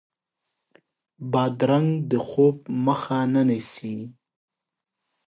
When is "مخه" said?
2.85-3.19